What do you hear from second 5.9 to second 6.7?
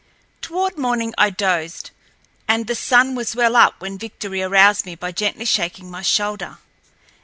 my shoulder.